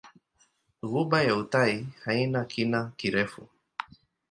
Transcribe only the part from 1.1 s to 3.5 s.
ya Uthai haina kina kirefu.